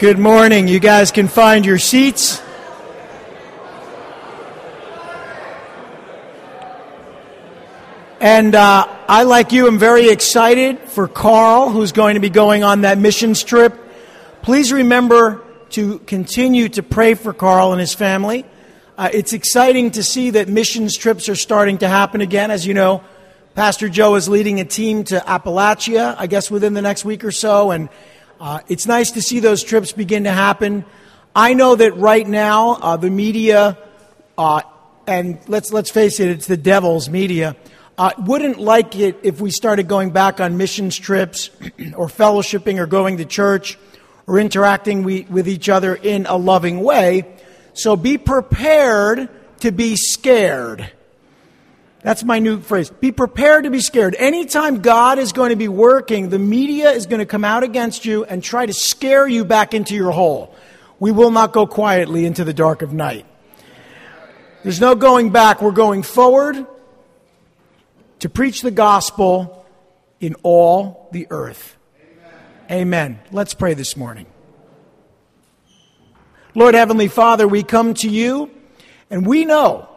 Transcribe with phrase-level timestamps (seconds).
[0.00, 0.66] Good morning.
[0.66, 2.40] You guys can find your seats.
[8.18, 12.64] And uh, I, like you, am very excited for Carl, who's going to be going
[12.64, 13.74] on that missions trip.
[14.40, 18.46] Please remember to continue to pray for Carl and his family.
[18.96, 22.50] Uh, it's exciting to see that missions trips are starting to happen again.
[22.50, 23.04] As you know,
[23.54, 27.32] Pastor Joe is leading a team to Appalachia, I guess within the next week or
[27.32, 27.90] so, and
[28.40, 30.86] uh, it's nice to see those trips begin to happen.
[31.36, 33.76] I know that right now, uh, the media,
[34.38, 34.62] uh,
[35.06, 37.54] and let's, let's face it, it's the devil's media,
[37.98, 41.50] uh, wouldn't like it if we started going back on missions trips
[41.94, 43.78] or fellowshipping or going to church
[44.26, 47.36] or interacting we, with each other in a loving way.
[47.74, 49.28] So be prepared
[49.60, 50.90] to be scared.
[52.02, 52.88] That's my new phrase.
[52.88, 54.14] Be prepared to be scared.
[54.14, 58.06] Anytime God is going to be working, the media is going to come out against
[58.06, 60.54] you and try to scare you back into your hole.
[60.98, 63.26] We will not go quietly into the dark of night.
[64.62, 65.60] There's no going back.
[65.60, 66.66] We're going forward
[68.20, 69.66] to preach the gospel
[70.20, 71.76] in all the earth.
[72.70, 72.82] Amen.
[72.82, 73.20] Amen.
[73.30, 74.26] Let's pray this morning.
[76.54, 78.50] Lord Heavenly Father, we come to you
[79.10, 79.89] and we know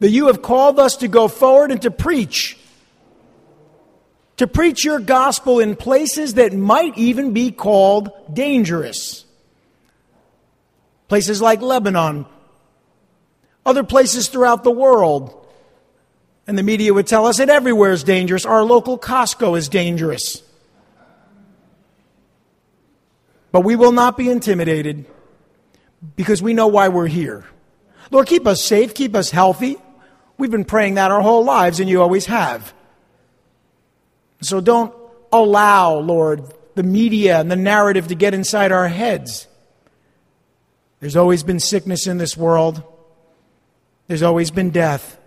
[0.00, 2.58] that you have called us to go forward and to preach.
[4.38, 9.24] To preach your gospel in places that might even be called dangerous.
[11.08, 12.24] Places like Lebanon,
[13.66, 15.36] other places throughout the world
[16.46, 18.46] and the media would tell us that everywhere is dangerous.
[18.46, 20.42] Our local Costco is dangerous.
[23.52, 25.04] But we will not be intimidated
[26.16, 27.44] because we know why we're here.
[28.10, 29.76] Lord, keep us safe, keep us healthy.
[30.40, 32.72] We've been praying that our whole lives, and you always have.
[34.40, 34.94] So don't
[35.30, 36.42] allow, Lord,
[36.76, 39.46] the media and the narrative to get inside our heads.
[41.00, 42.82] There's always been sickness in this world,
[44.06, 45.18] there's always been death.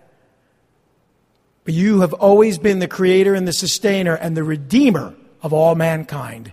[1.62, 5.76] But you have always been the creator and the sustainer and the redeemer of all
[5.76, 6.52] mankind.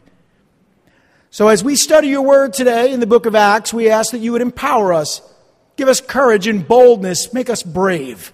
[1.31, 4.19] So, as we study your word today in the book of Acts, we ask that
[4.19, 5.21] you would empower us,
[5.77, 8.31] give us courage and boldness, make us brave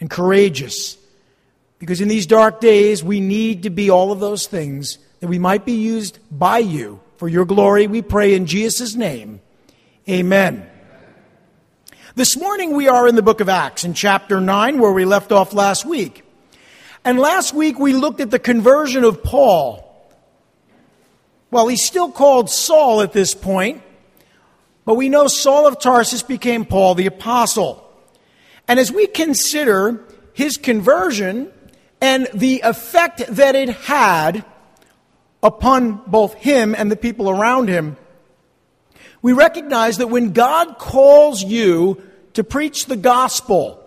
[0.00, 0.96] and courageous.
[1.78, 5.38] Because in these dark days, we need to be all of those things that we
[5.38, 7.86] might be used by you for your glory.
[7.86, 9.40] We pray in Jesus' name.
[10.08, 10.68] Amen.
[12.14, 15.32] This morning we are in the book of Acts in chapter 9 where we left
[15.32, 16.24] off last week.
[17.04, 19.80] And last week we looked at the conversion of Paul.
[21.50, 23.82] Well, he's still called Saul at this point,
[24.84, 27.83] but we know Saul of Tarsus became Paul the apostle.
[28.66, 30.02] And as we consider
[30.32, 31.52] his conversion
[32.00, 34.44] and the effect that it had
[35.42, 37.96] upon both him and the people around him,
[39.22, 42.02] we recognize that when God calls you
[42.34, 43.80] to preach the gospel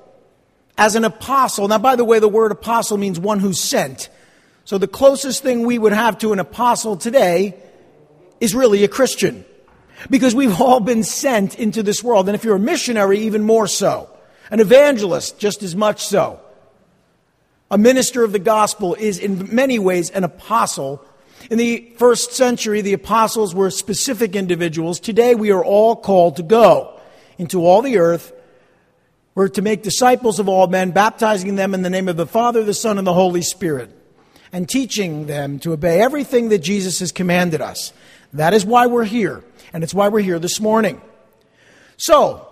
[0.78, 4.10] as an apostle, now, by the way, the word apostle means one who's sent.
[4.66, 7.56] So the closest thing we would have to an apostle today
[8.40, 9.46] is really a Christian.
[10.10, 12.30] Because we've all been sent into this world.
[12.30, 14.10] And if you're a missionary, even more so.
[14.50, 16.40] An evangelist, just as much so.
[17.70, 21.06] A minister of the gospel is in many ways an apostle
[21.50, 25.00] in the first century, the apostles were specific individuals.
[25.00, 27.00] Today, we are all called to go
[27.38, 28.34] into all the earth.
[29.34, 32.64] We're to make disciples of all men, baptizing them in the name of the Father,
[32.64, 33.92] the Son, and the Holy Spirit,
[34.52, 37.94] and teaching them to obey everything that Jesus has commanded us.
[38.34, 41.00] That is why we're here, and it's why we're here this morning.
[41.96, 42.48] So,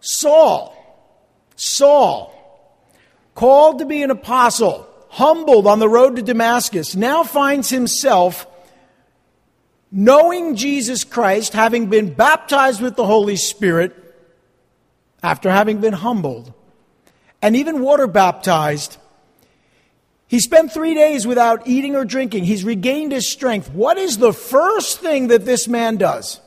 [0.00, 0.75] Saul,
[1.56, 2.32] Saul,
[3.34, 8.46] called to be an apostle, humbled on the road to Damascus, now finds himself
[9.90, 13.94] knowing Jesus Christ, having been baptized with the Holy Spirit,
[15.22, 16.52] after having been humbled,
[17.40, 18.98] and even water baptized.
[20.28, 22.44] He spent three days without eating or drinking.
[22.44, 23.70] He's regained his strength.
[23.70, 26.40] What is the first thing that this man does?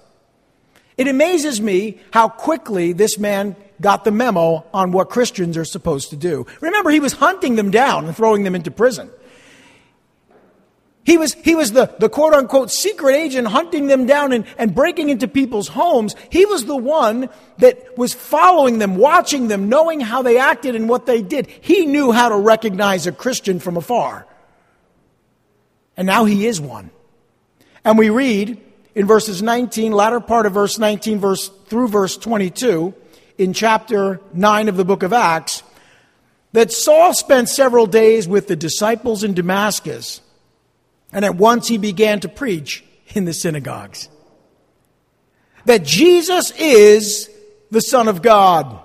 [0.98, 6.10] It amazes me how quickly this man got the memo on what Christians are supposed
[6.10, 6.46] to do.
[6.62, 9.10] Remember, he was hunting them down and throwing them into prison.
[11.06, 14.76] He was, he was the, the quote unquote secret agent hunting them down and, and
[14.76, 16.16] breaking into people's homes.
[16.30, 20.88] He was the one that was following them, watching them, knowing how they acted and
[20.88, 21.48] what they did.
[21.48, 24.28] He knew how to recognize a Christian from afar.
[25.98, 26.92] And now he is one.
[27.84, 28.62] And we read
[28.94, 32.94] in verses 19, latter part of verse 19, verse through verse 22,
[33.40, 35.64] in chapter 9 of the book of Acts
[36.52, 40.20] that Saul spent several days with the disciples in Damascus,
[41.14, 42.84] and at once he began to preach
[43.16, 44.10] in the synagogues.
[45.66, 47.30] that Jesus is
[47.72, 48.80] the Son of God.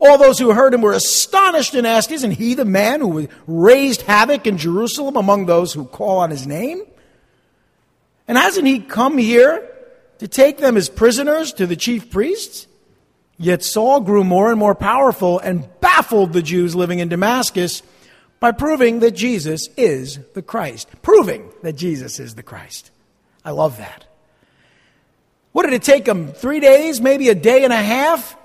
[0.00, 4.02] All those who heard him were astonished and asked, Isn't he the man who raised
[4.02, 6.82] havoc in Jerusalem among those who call on his name?
[8.26, 9.68] And hasn't he come here
[10.18, 12.66] to take them as prisoners to the chief priests?
[13.38, 17.82] Yet Saul grew more and more powerful and baffled the Jews living in Damascus
[18.40, 20.88] by proving that Jesus is the Christ.
[21.02, 22.90] Proving that Jesus is the Christ.
[23.44, 24.06] I love that.
[25.52, 26.32] What did it take him?
[26.32, 28.36] Three days, maybe a day and a half?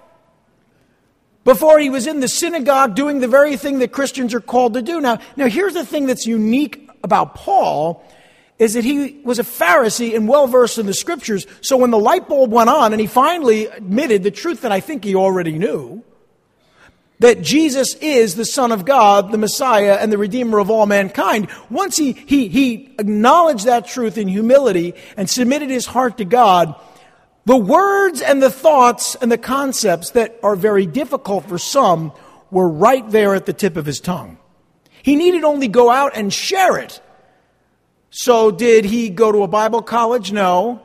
[1.44, 4.82] Before he was in the synagogue doing the very thing that Christians are called to
[4.82, 5.02] do.
[5.02, 8.04] Now, now here's the thing that's unique about Paul
[8.60, 11.46] is that he was a Pharisee and well versed in the scriptures.
[11.62, 14.80] So when the light bulb went on and he finally admitted the truth that I
[14.80, 16.04] think he already knew,
[17.20, 21.48] that Jesus is the Son of God, the Messiah, and the Redeemer of all mankind.
[21.70, 26.76] Once he, he, he acknowledged that truth in humility and submitted his heart to God,
[27.46, 32.12] the words and the thoughts and the concepts that are very difficult for some
[32.52, 34.38] were right there at the tip of his tongue.
[35.02, 37.02] He needed only go out and share it
[38.16, 40.32] so, did he go to a Bible college?
[40.32, 40.84] No.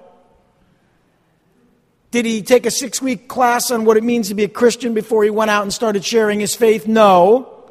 [2.11, 4.95] Did he take a six week class on what it means to be a Christian
[4.95, 6.87] before he went out and started sharing his faith?
[6.87, 7.69] No.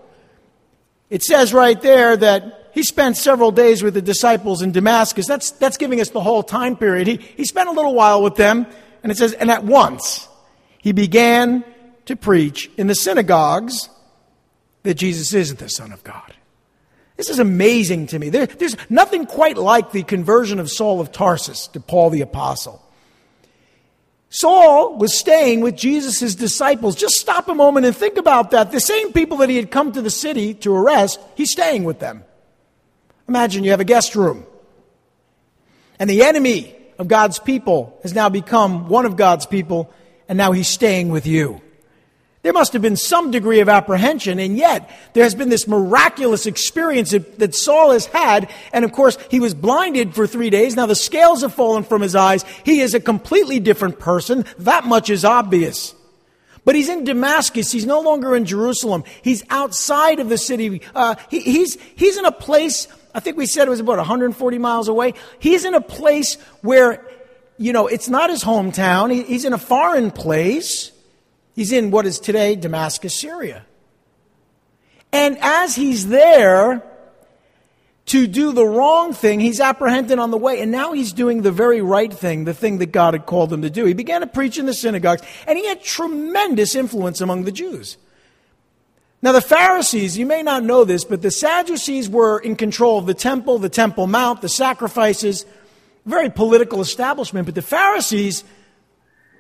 [1.10, 5.26] It says right there that he spent several days with the disciples in Damascus.
[5.26, 7.08] That's, that's giving us the whole time period.
[7.08, 8.68] He, he spent a little while with them,
[9.02, 10.28] and it says, and at once
[10.78, 11.64] he began
[12.06, 13.90] to preach in the synagogues
[14.84, 16.36] that Jesus is the Son of God.
[17.18, 18.30] This is amazing to me.
[18.30, 22.82] There, there's nothing quite like the conversion of Saul of Tarsus to Paul the Apostle.
[24.30, 26.96] Saul was staying with Jesus' disciples.
[26.96, 28.72] Just stop a moment and think about that.
[28.72, 32.00] The same people that he had come to the city to arrest, he's staying with
[32.00, 32.24] them.
[33.28, 34.46] Imagine you have a guest room,
[36.00, 39.92] and the enemy of God's people has now become one of God's people,
[40.30, 41.62] and now he's staying with you.
[42.44, 46.46] There must have been some degree of apprehension, and yet there has been this miraculous
[46.46, 48.50] experience that Saul has had.
[48.72, 50.76] And of course, he was blinded for three days.
[50.76, 52.46] Now the scales have fallen from his eyes.
[52.64, 54.46] He is a completely different person.
[54.60, 55.96] That much is obvious.
[56.64, 57.72] But he's in Damascus.
[57.72, 59.06] He's no longer in Jerusalem.
[59.22, 60.82] He's outside of the city.
[60.94, 64.58] Uh, he, he's, he's in a place, I think we said it was about 140
[64.58, 65.14] miles away.
[65.40, 67.06] He's in a place where,
[67.58, 69.14] you know, it's not his hometown.
[69.14, 70.92] He, he's in a foreign place.
[71.58, 73.66] He's in what is today Damascus, Syria.
[75.12, 76.84] And as he's there
[78.06, 80.62] to do the wrong thing, he's apprehended on the way.
[80.62, 83.64] And now he's doing the very right thing, the thing that God had called him
[83.64, 83.86] to do.
[83.86, 87.98] He began to preach in the synagogues, and he had tremendous influence among the Jews.
[89.24, 93.08] Now, the Pharisees, you may not know this, but the Sadducees were in control of
[93.08, 95.44] the temple, the Temple Mount, the sacrifices,
[96.06, 97.48] very political establishment.
[97.48, 98.44] But the Pharisees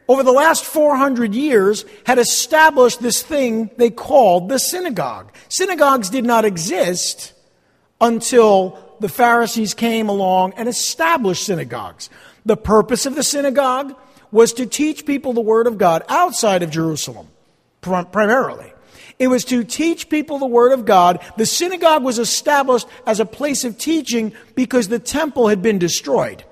[0.07, 5.31] over the last 400 years, had established this thing they called the synagogue.
[5.49, 7.33] Synagogues did not exist
[7.99, 12.09] until the Pharisees came along and established synagogues.
[12.45, 13.95] The purpose of the synagogue
[14.31, 17.27] was to teach people the Word of God outside of Jerusalem,
[17.81, 18.73] primarily.
[19.19, 21.19] It was to teach people the Word of God.
[21.37, 26.43] The synagogue was established as a place of teaching because the temple had been destroyed.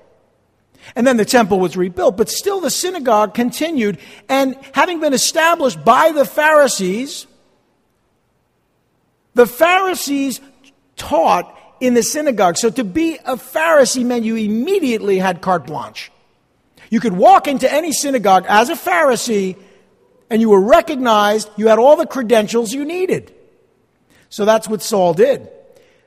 [0.94, 3.98] And then the temple was rebuilt, but still the synagogue continued.
[4.28, 7.26] And having been established by the Pharisees,
[9.34, 10.40] the Pharisees
[10.96, 12.56] taught in the synagogue.
[12.56, 16.10] So to be a Pharisee meant you immediately had carte blanche.
[16.88, 19.56] You could walk into any synagogue as a Pharisee
[20.30, 23.32] and you were recognized, you had all the credentials you needed.
[24.28, 25.48] So that's what Saul did.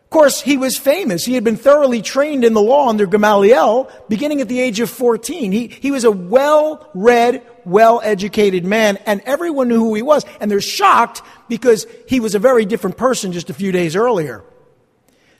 [0.09, 1.23] Of course, he was famous.
[1.23, 4.89] He had been thoroughly trained in the law under Gamaliel beginning at the age of
[4.89, 5.51] 14.
[5.51, 10.25] He, he was a well read, well educated man, and everyone knew who he was.
[10.39, 14.43] And they're shocked because he was a very different person just a few days earlier.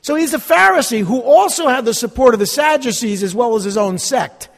[0.02, 3.64] So he's a Pharisee who also had the support of the Sadducees as well as
[3.64, 4.50] his own sect.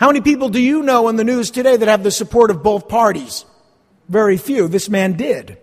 [0.00, 2.62] How many people do you know in the news today that have the support of
[2.62, 3.44] both parties?
[4.08, 4.68] Very few.
[4.68, 5.58] This man did.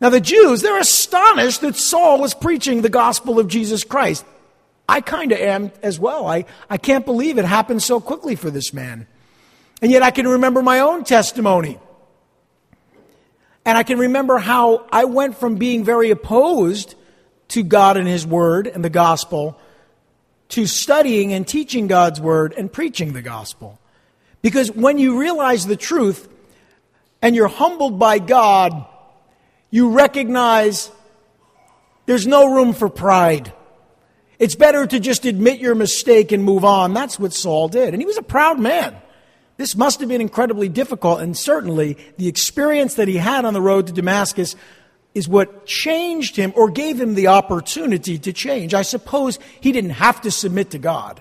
[0.00, 4.24] Now, the Jews, they're astonished that Saul was preaching the gospel of Jesus Christ.
[4.88, 6.26] I kind of am as well.
[6.26, 9.06] I, I can't believe it happened so quickly for this man.
[9.82, 11.78] And yet I can remember my own testimony.
[13.64, 16.94] And I can remember how I went from being very opposed
[17.48, 19.58] to God and His Word and the gospel
[20.50, 23.80] to studying and teaching God's Word and preaching the gospel.
[24.40, 26.28] Because when you realize the truth
[27.20, 28.86] and you're humbled by God,
[29.76, 30.90] you recognize
[32.06, 33.52] there's no room for pride.
[34.38, 36.94] It's better to just admit your mistake and move on.
[36.94, 37.92] That's what Saul did.
[37.92, 38.96] And he was a proud man.
[39.58, 43.60] This must have been incredibly difficult, and certainly the experience that he had on the
[43.60, 44.56] road to Damascus
[45.12, 48.72] is what changed him or gave him the opportunity to change.
[48.72, 51.20] I suppose he didn't have to submit to God.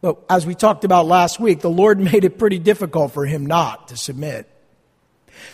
[0.00, 3.44] But as we talked about last week, the Lord made it pretty difficult for him
[3.44, 4.50] not to submit.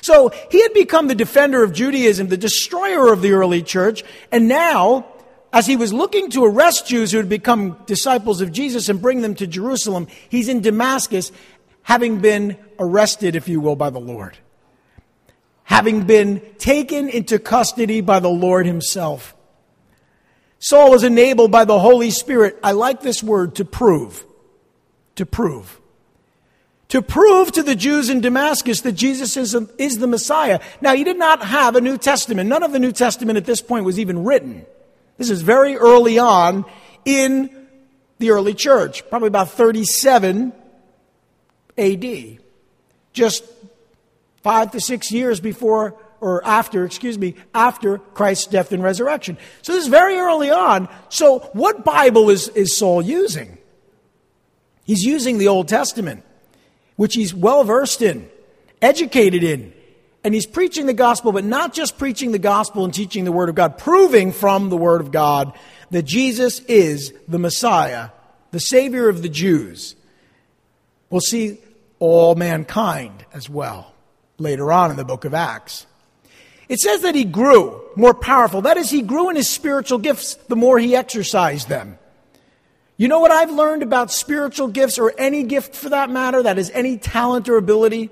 [0.03, 4.49] So he had become the defender of Judaism, the destroyer of the early church, and
[4.49, 5.07] now,
[5.53, 9.23] as he was looking to arrest Jews who had become disciples of Jesus and bring
[9.23, 11.33] them to Jerusalem, he's in Damascus,
[11.83, 14.37] having been arrested, if you will, by the Lord
[15.73, 19.35] having been taken into custody by the Lord Himself.
[20.59, 24.25] Saul was enabled by the Holy Spirit, I like this word, to prove.
[25.17, 25.81] To prove.
[26.93, 30.61] To prove to the Jews in Damascus that Jesus is, is the Messiah.
[30.83, 32.51] Now, he did not have a New Testament.
[32.51, 34.67] None of the New Testament at this point was even written.
[35.17, 36.67] This is very early on
[37.07, 37.49] in
[38.19, 40.53] the early church, probably about 37
[41.79, 42.39] AD.
[43.15, 43.43] Just
[44.43, 49.39] five to six years before or after, excuse me, after Christ's death and resurrection.
[49.63, 50.91] So this is very early on.
[51.09, 53.57] So what Bible is, is Saul using?
[54.85, 56.23] He's using the Old Testament,
[56.97, 58.29] which he's well versed in,
[58.81, 59.73] educated in.
[60.25, 63.49] And he's preaching the gospel, but not just preaching the gospel and teaching the Word
[63.49, 65.53] of God, proving from the Word of God
[65.91, 68.11] that Jesus is the Messiah,
[68.53, 69.97] the Savior of the Jews.
[71.11, 71.59] We'll see
[71.99, 73.93] all mankind as well
[74.39, 75.87] later on in the book of Acts.
[76.69, 78.63] It says that he grew more powerful.
[78.63, 81.99] That is, he grew in his spiritual gifts the more he exercised them.
[83.03, 86.57] You know what I've learned about spiritual gifts, or any gift for that matter, that
[86.57, 88.11] is any talent or ability?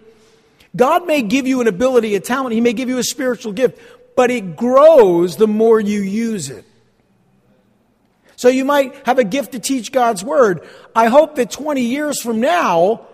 [0.75, 3.81] God may give you an ability, a talent, He may give you a spiritual gift,
[4.17, 6.65] but it grows the more you use it.
[8.35, 10.69] So you might have a gift to teach God's Word.
[10.93, 13.07] I hope that 20 years from now,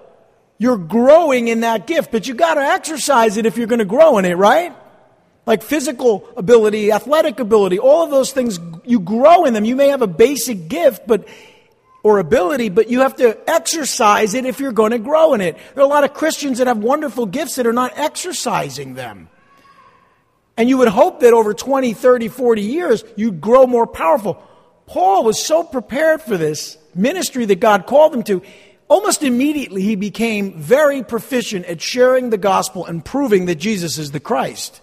[0.56, 3.84] you're growing in that gift, but you got to exercise it if you're going to
[3.84, 4.74] grow in it, right?
[5.44, 9.66] Like physical ability, athletic ability, all of those things, you grow in them.
[9.66, 11.28] You may have a basic gift, but
[12.06, 15.56] or ability, but you have to exercise it if you're going to grow in it.
[15.74, 19.28] There are a lot of Christians that have wonderful gifts that are not exercising them.
[20.56, 24.40] And you would hope that over 20, 30, 40 years, you'd grow more powerful.
[24.86, 28.40] Paul was so prepared for this ministry that God called him to.
[28.86, 34.12] Almost immediately, he became very proficient at sharing the gospel and proving that Jesus is
[34.12, 34.80] the Christ.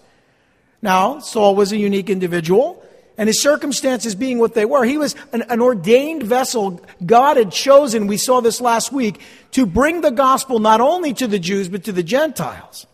[0.82, 2.83] Now, Saul was a unique individual,
[3.16, 7.52] and his circumstances being what they were, he was an, an, ordained vessel God had
[7.52, 9.20] chosen, we saw this last week,
[9.52, 12.86] to bring the gospel not only to the Jews, but to the Gentiles.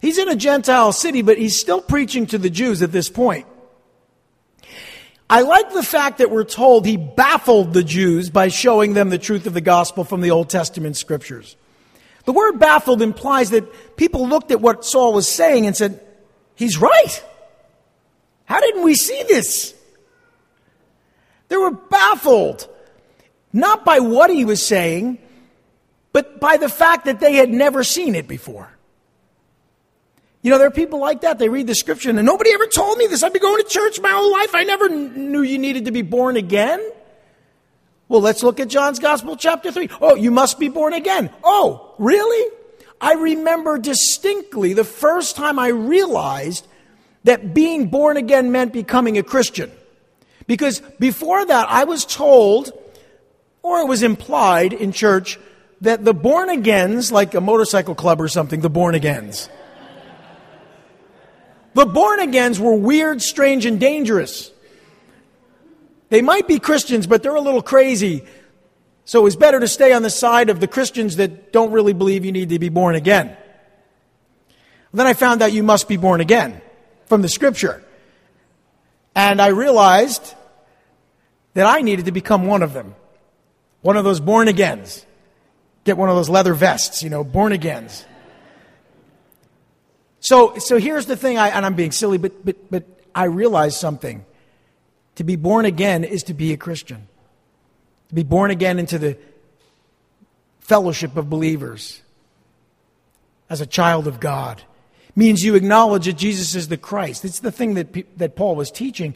[0.00, 3.46] He's in a Gentile city, but he's still preaching to the Jews at this point.
[5.28, 9.18] I like the fact that we're told he baffled the Jews by showing them the
[9.18, 11.56] truth of the gospel from the Old Testament scriptures.
[12.26, 16.00] The word baffled implies that people looked at what Saul was saying and said,
[16.54, 17.24] He's right.
[18.44, 19.74] How didn't we see this?
[21.48, 22.68] They were baffled,
[23.52, 25.18] not by what he was saying,
[26.12, 28.70] but by the fact that they had never seen it before.
[30.42, 31.38] You know, there are people like that.
[31.38, 33.22] They read the scripture and nobody ever told me this.
[33.22, 34.54] I've been going to church my whole life.
[34.54, 36.86] I never knew you needed to be born again.
[38.08, 39.88] Well, let's look at John's Gospel, chapter 3.
[40.02, 41.30] Oh, you must be born again.
[41.42, 42.52] Oh, really?
[43.00, 46.66] I remember distinctly the first time I realized
[47.24, 49.70] that being born again meant becoming a Christian.
[50.46, 52.70] Because before that, I was told,
[53.62, 55.38] or it was implied in church,
[55.80, 59.48] that the born agains, like a motorcycle club or something, the born agains,
[61.72, 64.52] the born agains were weird, strange, and dangerous.
[66.10, 68.24] They might be Christians, but they're a little crazy.
[69.06, 71.92] So it was better to stay on the side of the Christians that don't really
[71.92, 73.36] believe you need to be born again.
[74.92, 76.60] Then I found out you must be born again
[77.06, 77.82] from the scripture.
[79.14, 80.34] And I realized
[81.54, 82.94] that I needed to become one of them.
[83.82, 85.04] One of those born agains.
[85.84, 88.04] Get one of those leather vests, you know, born agains.
[90.20, 92.84] So, so here's the thing, I, and I'm being silly, but, but, but
[93.14, 94.24] I realized something.
[95.16, 97.06] To be born again is to be a Christian.
[98.08, 99.18] To be born again into the
[100.60, 102.00] fellowship of believers
[103.50, 104.62] as a child of God
[105.16, 107.24] means you acknowledge that Jesus is the Christ.
[107.24, 109.14] It's the thing that, that Paul was teaching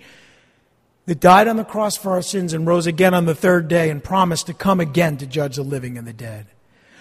[1.06, 3.90] that died on the cross for our sins and rose again on the third day
[3.90, 6.46] and promised to come again to judge the living and the dead.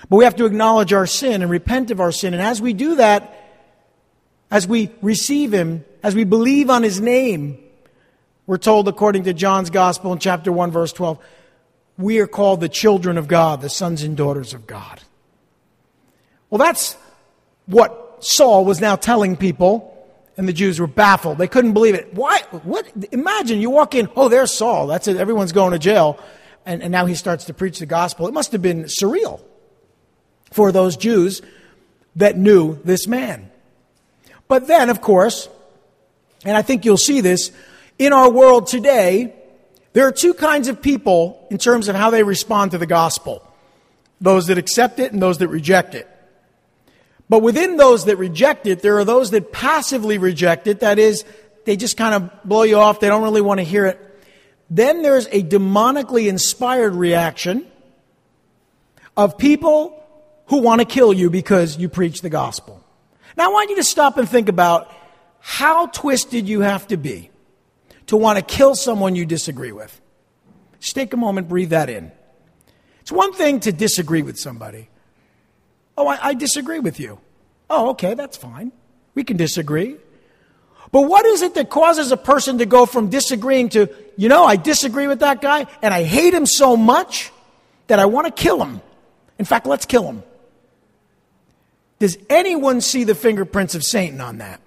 [0.10, 2.34] But we have to acknowledge our sin and repent of our sin.
[2.34, 3.34] And as we do that,
[4.50, 7.58] as we receive Him, as we believe on His name,
[8.48, 11.20] We're told, according to John's Gospel in chapter 1, verse 12,
[11.98, 15.02] we are called the children of God, the sons and daughters of God.
[16.50, 16.96] Well, that's
[17.66, 19.94] what Saul was now telling people,
[20.38, 21.38] and the Jews were baffled.
[21.38, 22.14] They couldn't believe it.
[22.14, 22.42] Why?
[22.64, 22.88] What?
[23.12, 24.88] Imagine you walk in, oh, there's Saul.
[24.88, 25.18] That's it.
[25.18, 26.20] Everyone's going to jail.
[26.66, 28.28] And, and now he starts to preach the gospel.
[28.28, 29.42] It must have been surreal
[30.52, 31.42] for those Jews
[32.16, 33.50] that knew this man.
[34.48, 35.50] But then, of course,
[36.46, 37.52] and I think you'll see this,
[38.00, 39.34] in our world today,
[39.94, 43.44] there are two kinds of people in terms of how they respond to the gospel
[44.20, 46.08] those that accept it and those that reject it.
[47.30, 50.80] But within those that reject it, there are those that passively reject it.
[50.80, 51.26] That is,
[51.66, 53.00] they just kind of blow you off.
[53.00, 54.00] They don't really want to hear it.
[54.70, 57.68] Then there's a demonically inspired reaction
[59.16, 60.02] of people
[60.48, 62.84] who want to kill you because you preach the gospel.
[63.36, 64.92] Now, I want you to stop and think about
[65.40, 67.30] how twisted you have to be
[68.08, 70.02] to want to kill someone you disagree with.
[70.80, 72.12] Just take a moment, breathe that in.
[73.02, 74.90] It's one thing to disagree with somebody.
[75.98, 77.20] Oh, I, I disagree with you.
[77.70, 78.72] Oh, okay, that's fine.
[79.16, 79.98] We can disagree.
[80.92, 84.46] But what is it that causes a person to go from disagreeing to, you know,
[84.46, 87.32] I disagree with that guy and I hate him so much
[87.88, 88.82] that I want to kill him?
[89.38, 90.24] In fact, let's kill him.
[92.00, 94.62] Does anyone see the fingerprints of Satan on that?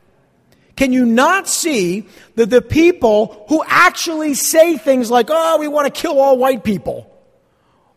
[0.77, 5.93] Can you not see that the people who actually say things like, oh, we want
[5.93, 7.11] to kill all white people,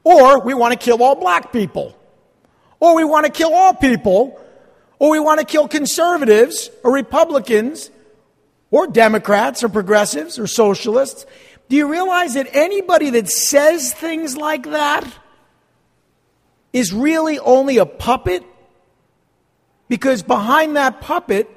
[0.03, 1.97] or we want to kill all black people,
[2.83, 4.37] or we want to kill all people,
[4.99, 7.89] or we want to kill conservatives or Republicans
[8.71, 11.25] or Democrats or progressives or socialists.
[11.69, 15.07] Do you realize that anybody that says things like that
[16.73, 18.43] is really only a puppet?
[19.87, 21.49] Because behind that puppet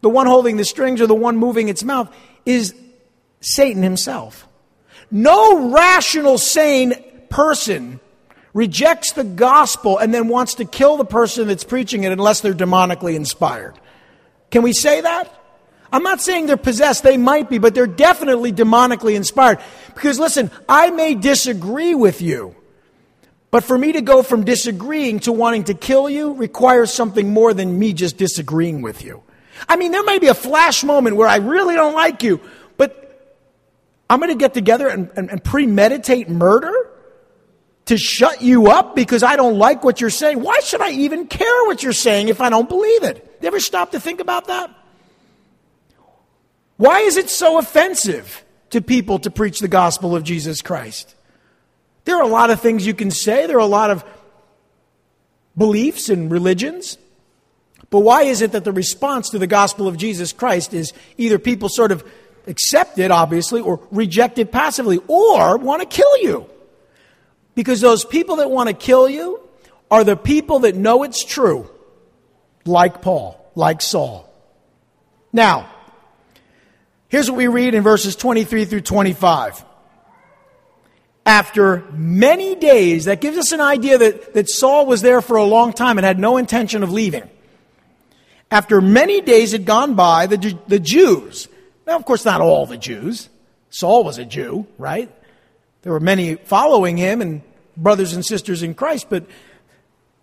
[0.00, 2.12] the one holding the strings or the one moving its mouth
[2.44, 2.74] is
[3.40, 4.48] Satan himself.
[5.12, 6.94] No rational, sane
[7.28, 8.00] person
[8.52, 12.52] rejects the gospel and then wants to kill the person that's preaching it unless they're
[12.52, 13.78] demonically inspired.
[14.50, 15.32] Can we say that?
[15.92, 19.58] I'm not saying they're possessed, they might be, but they're definitely demonically inspired.
[19.94, 22.54] Because listen, I may disagree with you,
[23.50, 27.52] but for me to go from disagreeing to wanting to kill you requires something more
[27.52, 29.22] than me just disagreeing with you.
[29.68, 32.40] I mean, there may be a flash moment where I really don't like you,
[32.76, 33.36] but
[34.08, 36.72] I'm going to get together and, and, and premeditate murder
[37.90, 40.40] to shut you up because I don't like what you're saying.
[40.40, 43.36] Why should I even care what you're saying if I don't believe it?
[43.40, 44.70] You ever stop to think about that?
[46.76, 51.16] Why is it so offensive to people to preach the gospel of Jesus Christ?
[52.04, 54.04] There are a lot of things you can say, there are a lot of
[55.58, 56.96] beliefs and religions.
[57.90, 61.40] But why is it that the response to the gospel of Jesus Christ is either
[61.40, 62.04] people sort of
[62.46, 66.48] accept it, obviously, or reject it passively, or want to kill you?
[67.60, 69.40] Because those people that want to kill you
[69.90, 71.68] are the people that know it's true,
[72.64, 74.32] like Paul, like Saul.
[75.32, 75.70] Now,
[77.08, 79.64] here's what we read in verses 23 through 25.
[81.26, 85.44] After many days, that gives us an idea that, that Saul was there for a
[85.44, 87.28] long time and had no intention of leaving
[88.50, 91.48] after many days had gone by, the, the Jews,
[91.86, 93.28] now, of course, not all the Jews,
[93.70, 95.10] Saul was a Jew, right?
[95.82, 97.42] There were many following him and
[97.76, 99.24] brothers and sisters in Christ, but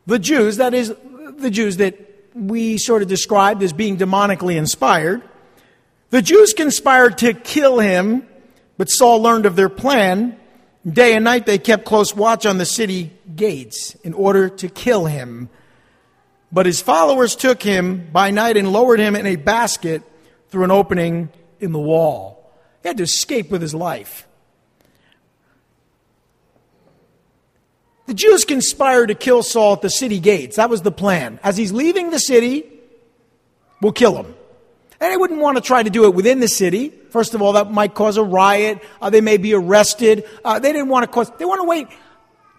[0.06, 0.94] the Jews, that is,
[1.38, 1.98] the Jews that
[2.34, 5.22] we sort of described as being demonically inspired,
[6.10, 8.26] the Jews conspired to kill him,
[8.78, 10.38] but Saul learned of their plan.
[10.88, 15.06] Day and night they kept close watch on the city gates in order to kill
[15.06, 15.50] him.
[16.50, 20.02] But his followers took him by night and lowered him in a basket
[20.50, 21.30] through an opening
[21.60, 22.54] in the wall.
[22.84, 24.28] He had to escape with his life.
[28.08, 30.56] The Jews conspired to kill Saul at the city gates.
[30.56, 31.40] That was the plan.
[31.44, 32.66] As he's leaving the city,
[33.82, 34.34] we'll kill him.
[35.00, 36.90] And they wouldn't want to try to do it within the city.
[37.10, 38.82] First of all, that might cause a riot.
[39.02, 40.26] Uh, they may be arrested.
[40.44, 41.88] Uh, they didn't want to cause, they want to wait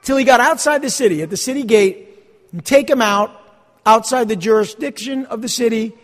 [0.03, 2.09] till he got outside the city, at the city gate,
[2.53, 3.31] and take him out
[3.87, 5.95] outside the jurisdiction of the city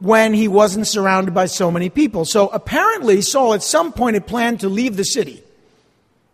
[0.00, 2.24] when he wasn't surrounded by so many people.
[2.24, 5.42] So apparently, Saul at some point had planned to leave the city,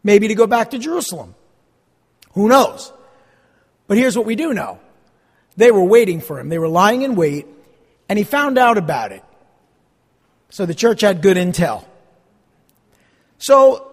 [0.03, 1.35] maybe to go back to Jerusalem.
[2.35, 2.93] Who knows?
[3.87, 4.81] But here's what we do know
[5.57, 7.47] they were waiting for him, they were lying in wait,
[8.09, 9.23] and he found out about it.
[10.51, 11.85] So the church had good intel.
[13.39, 13.91] So,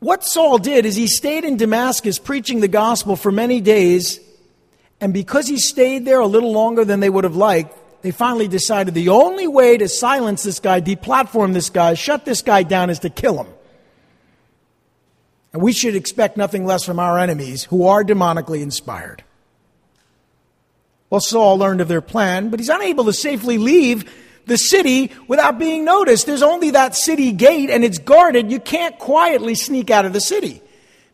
[0.00, 4.20] what Saul did is he stayed in Damascus preaching the gospel for many days
[5.02, 8.46] and because he stayed there a little longer than they would have liked, they finally
[8.46, 12.88] decided the only way to silence this guy, deplatform this guy, shut this guy down
[12.88, 13.52] is to kill him.
[15.52, 19.22] And we should expect nothing less from our enemies who are demonically inspired.
[21.10, 24.10] Well, Saul learned of their plan, but he's unable to safely leave
[24.46, 26.24] the city without being noticed.
[26.24, 28.50] There's only that city gate and it's guarded.
[28.50, 30.62] You can't quietly sneak out of the city.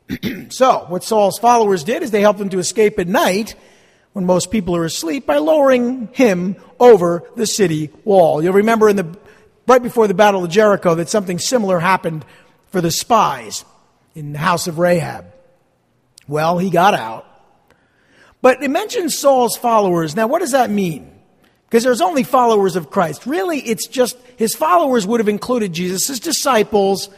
[0.50, 3.56] so, what Saul's followers did is they helped him to escape at night
[4.12, 8.42] when most people are asleep by lowering him over the city wall.
[8.42, 9.18] You'll remember in the
[9.66, 12.24] right before the battle of Jericho that something similar happened
[12.70, 13.64] for the spies
[14.18, 15.26] in the house of Rahab.
[16.26, 17.24] Well, he got out.
[18.42, 20.14] But it mentions Saul's followers.
[20.14, 21.10] Now, what does that mean?
[21.66, 23.26] Because there's only followers of Christ.
[23.26, 27.08] Really, it's just his followers would have included Jesus' disciples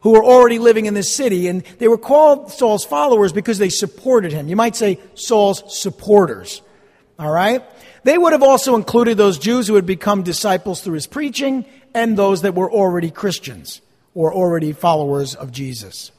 [0.00, 3.70] who were already living in this city, and they were called Saul's followers because they
[3.70, 4.48] supported him.
[4.48, 6.60] You might say Saul's supporters.
[7.18, 7.62] All right?
[8.02, 11.64] They would have also included those Jews who had become disciples through his preaching
[11.94, 13.80] and those that were already Christians
[14.14, 16.12] or already followers of Jesus.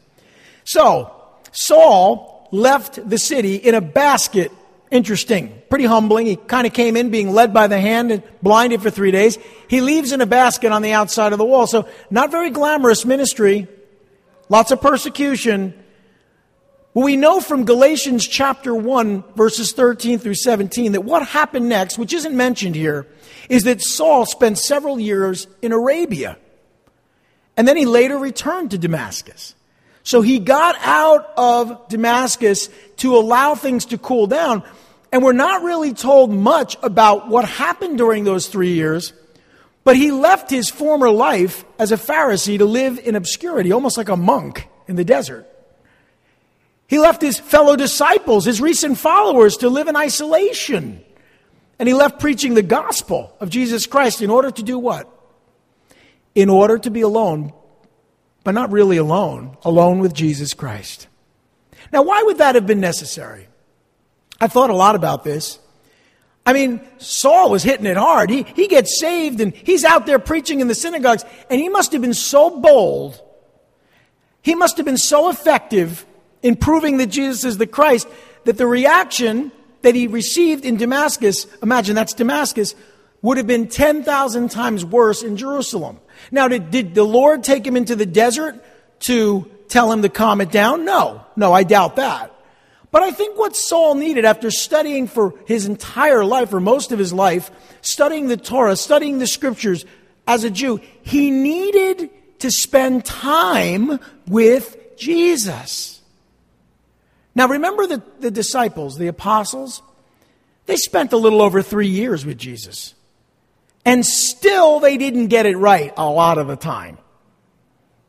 [0.66, 1.12] So,
[1.52, 4.52] Saul left the city in a basket.
[4.92, 5.62] Interesting.
[5.70, 6.26] Pretty humbling.
[6.26, 9.38] He kind of came in being led by the hand and blinded for three days.
[9.70, 11.68] He leaves in a basket on the outside of the wall.
[11.68, 13.68] So, not very glamorous ministry.
[14.50, 15.74] Lots of persecution.
[16.94, 21.98] Well, we know from Galatians chapter 1, verses 13 through 17, that what happened next,
[21.98, 23.06] which isn't mentioned here,
[23.50, 26.38] is that Saul spent several years in Arabia.
[27.58, 29.55] And then he later returned to Damascus.
[30.06, 34.64] So he got out of Damascus to allow things to cool down.
[35.12, 39.14] And we're not really told much about what happened during those three years,
[39.84, 44.10] but he left his former life as a Pharisee to live in obscurity, almost like
[44.10, 45.48] a monk in the desert.
[46.86, 51.04] He left his fellow disciples, his recent followers, to live in isolation.
[51.80, 55.10] And he left preaching the gospel of Jesus Christ in order to do what?
[56.36, 57.54] In order to be alone
[58.46, 61.08] but not really alone, alone with Jesus Christ.
[61.92, 63.48] Now, why would that have been necessary?
[64.40, 65.60] I thought a lot about this.
[66.46, 68.30] I mean, Saul was hitting it hard.
[68.30, 71.92] He, he gets saved and he's out there preaching in the synagogues, and he must
[71.92, 73.20] have been so bold.
[74.44, 76.06] He must have been so effective
[76.44, 78.08] in proving that Jesus is the Christ
[78.44, 82.76] that the reaction that he received in Damascus, imagine that's Damascus,
[83.24, 86.00] would have been 10,000 times worse in Jerusalem.
[86.32, 88.64] Now, did, did the Lord take him into the desert
[89.08, 90.86] to tell him to calm it down?
[90.86, 92.32] No, no, I doubt that.
[92.92, 97.00] But I think what Saul needed after studying for his entire life, or most of
[97.00, 99.86] his life, studying the Torah, studying the scriptures
[100.28, 102.10] as a Jew, he needed
[102.40, 106.02] to spend time with Jesus.
[107.36, 109.82] Now remember the, the disciples, the apostles?
[110.66, 112.96] They spent a little over three years with Jesus.
[113.86, 116.98] And still, they didn't get it right a lot of the time.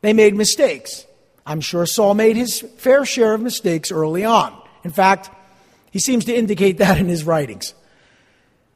[0.01, 1.05] They made mistakes.
[1.45, 4.59] I'm sure Saul made his fair share of mistakes early on.
[4.83, 5.29] In fact,
[5.91, 7.73] he seems to indicate that in his writings.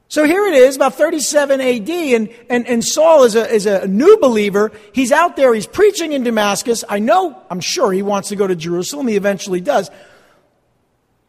[0.08, 3.88] So here it is, about 37 AD, and, and, and Saul is a, is a
[3.88, 4.74] new believer.
[4.94, 6.84] He's out there, he's preaching in Damascus.
[6.90, 9.08] I know, I'm sure he wants to go to Jerusalem.
[9.08, 9.90] He eventually does.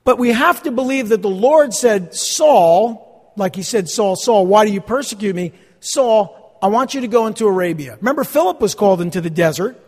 [0.02, 4.46] But we have to believe that the Lord said, Saul, like he said, Saul, Saul,
[4.46, 5.52] why do you persecute me?
[5.80, 7.96] Saul, I want you to go into Arabia.
[7.96, 9.78] Remember, Philip was called into the desert,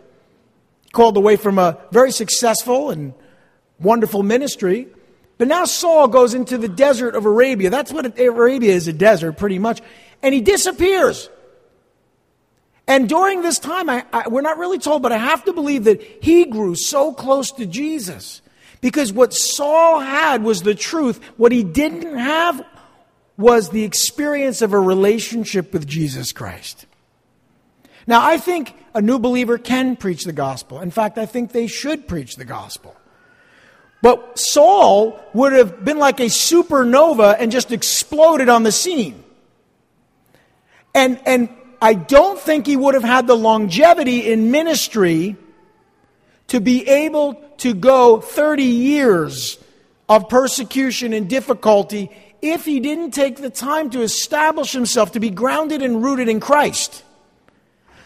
[0.91, 3.13] called away from a very successful and
[3.79, 4.87] wonderful ministry.
[5.37, 7.69] But now Saul goes into the desert of Arabia.
[7.69, 9.81] That's what Arabia is a desert, pretty much.
[10.21, 11.29] And he disappears.
[12.87, 15.85] And during this time, I, I, we're not really told, but I have to believe
[15.85, 18.41] that he grew so close to Jesus.
[18.81, 21.19] Because what Saul had was the truth.
[21.37, 22.63] What he didn't have
[23.37, 26.85] was the experience of a relationship with Jesus Christ.
[28.07, 30.79] Now, I think a new believer can preach the gospel.
[30.79, 32.95] In fact, I think they should preach the gospel.
[34.01, 39.23] But Saul would have been like a supernova and just exploded on the scene.
[40.93, 41.49] And, and
[41.81, 45.35] I don't think he would have had the longevity in ministry
[46.47, 49.57] to be able to go 30 years
[50.07, 52.11] of persecution and difficulty
[52.51, 56.39] if he didn't take the time to establish himself, to be grounded and rooted in
[56.39, 57.03] Christ.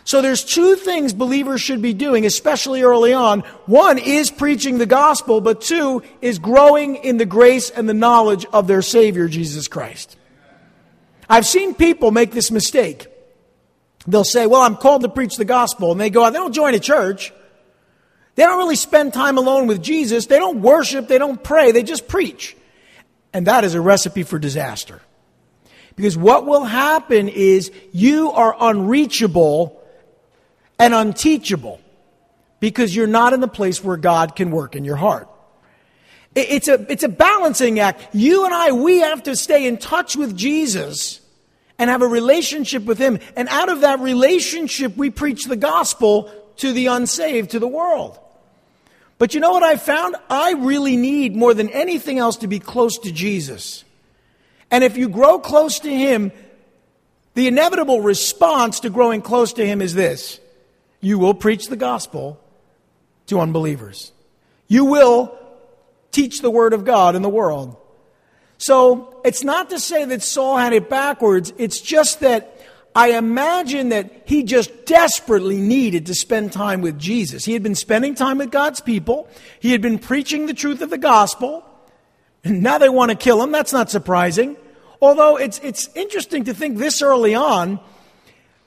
[0.03, 3.41] So there's two things believers should be doing, especially early on.
[3.67, 8.45] One is preaching the gospel, but two is growing in the grace and the knowledge
[8.51, 10.17] of their Savior, Jesus Christ.
[11.29, 13.05] I've seen people make this mistake.
[14.07, 15.91] They'll say, Well, I'm called to preach the gospel.
[15.91, 17.31] And they go out, they don't join a church.
[18.33, 20.25] They don't really spend time alone with Jesus.
[20.25, 21.07] They don't worship.
[21.07, 21.71] They don't pray.
[21.71, 22.55] They just preach.
[23.33, 25.01] And that is a recipe for disaster.
[25.95, 29.83] Because what will happen is you are unreachable
[30.79, 31.81] and unteachable
[32.59, 35.27] because you're not in the place where God can work in your heart.
[36.35, 38.13] It's a, it's a balancing act.
[38.13, 41.21] You and I, we have to stay in touch with Jesus
[41.77, 43.19] and have a relationship with Him.
[43.35, 48.19] And out of that relationship, we preach the gospel to the unsaved, to the world.
[49.19, 50.15] But you know what I found?
[50.29, 53.83] I really need more than anything else to be close to Jesus.
[54.71, 56.31] And if you grow close to Him,
[57.35, 60.39] the inevitable response to growing close to Him is this
[61.01, 62.39] you will preach the gospel
[63.27, 64.11] to unbelievers.
[64.67, 65.37] You will
[66.11, 67.75] teach the Word of God in the world.
[68.57, 72.58] So it's not to say that Saul had it backwards, it's just that
[72.99, 77.45] I imagine that he just desperately needed to spend time with Jesus.
[77.45, 79.29] He had been spending time with God's people,
[79.61, 81.63] he had been preaching the truth of the gospel,
[82.43, 83.53] and now they want to kill him.
[83.53, 84.57] That's not surprising.
[85.01, 87.79] Although it's, it's interesting to think this early on,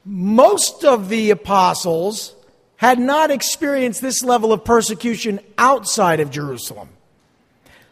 [0.06, 2.34] most of the apostles
[2.76, 6.88] had not experienced this level of persecution outside of Jerusalem.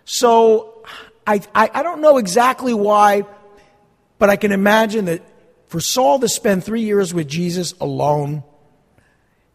[0.06, 0.86] So
[1.26, 3.26] I, I, I, don't know exactly why,
[4.18, 5.22] but I can imagine that
[5.70, 8.42] for Saul to spend three years with Jesus alone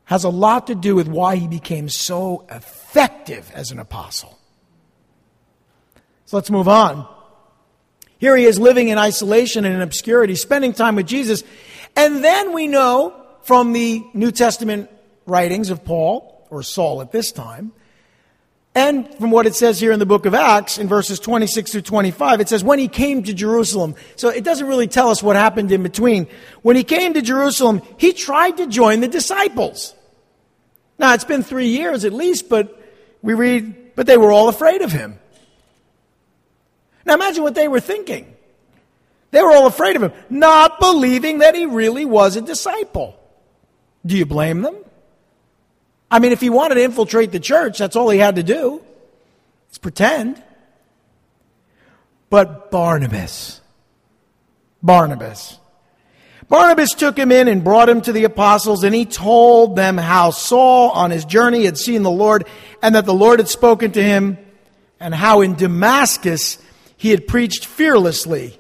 [0.06, 4.40] has a lot to do with why he became so effective as an apostle.
[6.24, 7.06] So let's move on.
[8.18, 11.44] Here he is living in isolation and in obscurity, spending time with Jesus.
[11.98, 14.90] And then we know from the New Testament
[15.26, 17.74] writings of Paul, or Saul at this time,
[18.76, 21.82] and from what it says here in the book of Acts, in verses 26 through
[21.84, 23.96] 25, it says, when he came to Jerusalem.
[24.18, 26.28] So it doesn't really tell us what happened in between.
[26.62, 29.96] When he came to Jerusalem, he tried to join the disciples.
[31.00, 32.78] Now, it's been three years at least, but
[33.22, 35.20] we read, but they were all afraid of him.
[37.06, 38.36] Now, imagine what they were thinking.
[39.32, 43.18] They were all afraid of him, not believing that he really was a disciple.
[44.06, 44.76] Do you blame them?
[46.16, 48.82] I mean, if he wanted to infiltrate the church, that's all he had to do.
[49.68, 50.42] It's pretend.
[52.30, 53.60] But Barnabas,
[54.82, 55.60] Barnabas,
[56.48, 60.30] Barnabas took him in and brought him to the apostles, and he told them how
[60.30, 62.48] Saul on his journey had seen the Lord,
[62.82, 64.38] and that the Lord had spoken to him,
[65.02, 66.60] and how in Damascus
[66.96, 68.58] he had preached fearlessly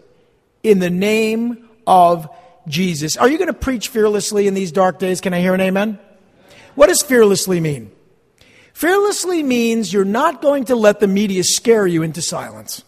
[0.62, 2.28] in the name of
[2.68, 3.16] Jesus.
[3.16, 5.22] Are you going to preach fearlessly in these dark days?
[5.22, 6.00] Can I hear an amen?
[6.76, 7.92] What does fearlessly mean?
[8.74, 12.84] Fearlessly means you're not going to let the media scare you into silence.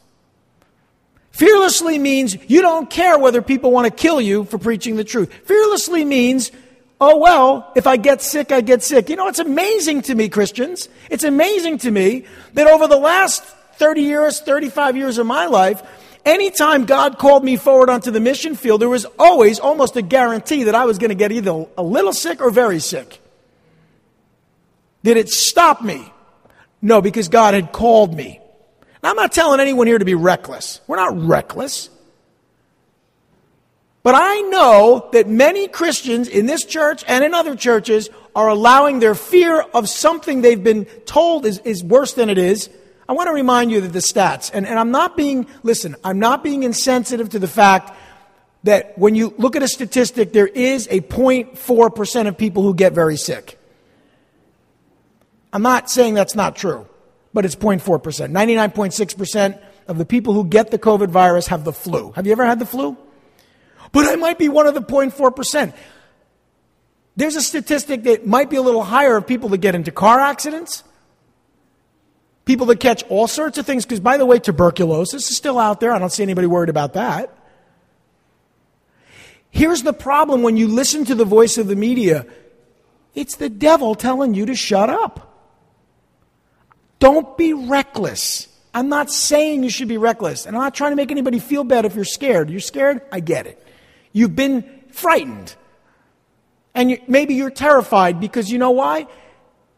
[1.32, 5.32] Fearlessly means you don't care whether people want to kill you for preaching the truth.
[5.45, 6.52] Fearlessly means,
[7.00, 9.08] oh well, if I get sick, I get sick.
[9.08, 10.89] You know, it's amazing to me, Christians.
[11.10, 13.43] It's amazing to me that over the last
[13.76, 15.82] 30 years, 35 years of my life,
[16.26, 20.63] anytime God called me forward onto the mission field, there was always almost a guarantee
[20.63, 23.21] that I was going to get either a little sick or very sick.
[25.08, 26.12] Did it stop me?
[26.82, 28.41] No, because God had called me.
[29.02, 30.82] Now, I'm not telling anyone here to be reckless.
[30.86, 31.89] We're not reckless.
[34.04, 39.00] But I know that many Christians in this church and in other churches are allowing
[39.00, 42.70] their fear of something they've been told is, is worse than it is.
[43.08, 46.20] I want to remind you that the stats, and, and I'm not being, listen, I'm
[46.20, 47.98] not being insensitive to the fact
[48.63, 52.91] that when you look at a statistic, there is a 0.4% of people who get
[52.91, 53.57] very sick.
[55.54, 56.88] I'm not saying that's not true,
[57.34, 58.02] but it's 0.4%.
[58.02, 62.12] 99.6% of the people who get the COVID virus have the flu.
[62.12, 62.98] Have you ever had the flu?
[63.92, 65.74] But I might be one of the 0.4%.
[67.16, 70.20] There's a statistic that might be a little higher of people that get into car
[70.20, 70.84] accidents,
[72.46, 75.80] people that catch all sorts of things, because by the way, tuberculosis is still out
[75.80, 75.94] there.
[75.94, 77.34] I don't see anybody worried about that.
[79.50, 82.26] Here's the problem when you listen to the voice of the media
[83.16, 85.27] it's the devil telling you to shut up.
[87.00, 88.48] Don't be reckless.
[88.74, 90.46] I'm not saying you should be reckless.
[90.46, 92.50] And I'm not trying to make anybody feel bad if you're scared.
[92.50, 93.02] You're scared?
[93.12, 93.64] I get it.
[94.12, 95.56] You've been frightened.
[96.74, 99.08] And you, maybe you're terrified because you know why?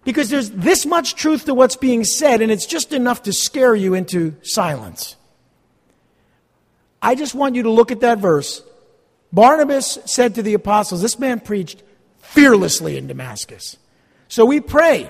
[0.03, 3.75] Because there's this much truth to what's being said, and it's just enough to scare
[3.75, 5.15] you into silence.
[7.01, 8.63] I just want you to look at that verse.
[9.31, 11.83] Barnabas said to the apostles, This man preached
[12.17, 13.77] fearlessly in Damascus.
[14.27, 15.09] So we pray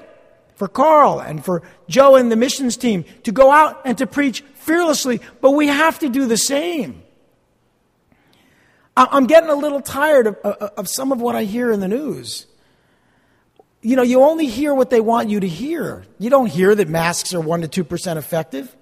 [0.60, 4.41] for Carl and for Joe and the missions team to go out and to preach
[4.56, 7.02] fearlessly, but we have to do the same.
[8.98, 11.80] I'm getting a little tired of, uh, uh, of, some of what I hear in
[11.80, 12.45] the news.
[13.82, 16.04] You know, you only hear what they want you to hear.
[16.17, 18.76] You don't hear that masks are 1% to 2% effective,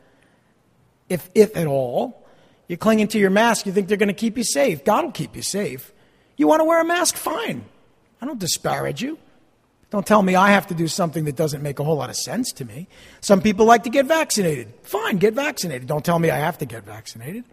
[1.10, 2.26] if, if at all.
[2.68, 3.68] You're clinging to your mask.
[3.68, 4.84] You think they're going to keep you safe.
[4.84, 5.94] God will keep you safe.
[6.36, 7.16] You want to wear a mask?
[7.16, 7.66] Fine.
[8.20, 9.20] I don't disparage you.
[9.89, 12.17] Don't tell me I have to do something that doesn't make a whole lot of
[12.17, 12.88] sense to me.
[13.21, 14.73] Some people like to get vaccinated.
[14.84, 15.88] Fine, get vaccinated.
[15.88, 17.45] Don't tell me I have to get vaccinated.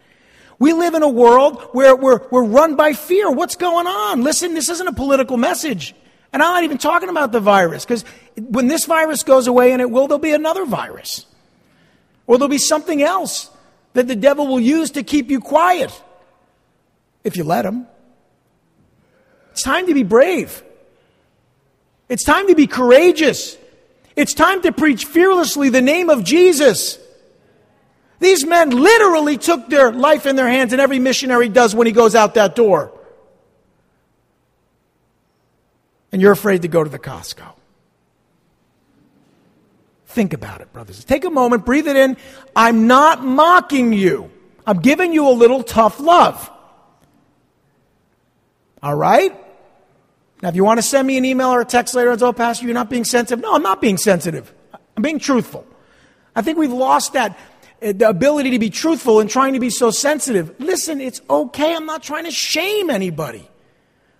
[0.59, 3.31] We live in a world where we're, we're run by fear.
[3.31, 4.21] What's going on?
[4.23, 5.95] Listen, this isn't a political message.
[6.33, 8.03] And I'm not even talking about the virus, because
[8.35, 11.25] when this virus goes away, and it will, there'll be another virus.
[12.27, 13.49] Or there'll be something else
[13.93, 15.91] that the devil will use to keep you quiet,
[17.23, 17.87] if you let him.
[19.51, 20.61] It's time to be brave.
[22.07, 23.57] It's time to be courageous.
[24.15, 26.99] It's time to preach fearlessly the name of Jesus.
[28.19, 31.93] These men literally took their life in their hands, and every missionary does when he
[31.93, 32.91] goes out that door.
[36.11, 37.53] And you're afraid to go to the Costco.
[40.07, 41.03] Think about it, brothers.
[41.03, 42.15] Take a moment, breathe it in.
[42.55, 44.31] I'm not mocking you.
[44.65, 46.49] I'm giving you a little tough love.
[48.81, 49.44] All right?
[50.41, 52.25] Now, if you want to send me an email or a text later and say,
[52.25, 53.41] oh, Pastor, you're not being sensitive.
[53.41, 54.53] No, I'm not being sensitive.
[54.95, 55.65] I'm being truthful.
[56.35, 57.37] I think we've lost that
[57.81, 60.53] uh, the ability to be truthful and trying to be so sensitive.
[60.59, 61.75] Listen, it's okay.
[61.75, 63.49] I'm not trying to shame anybody.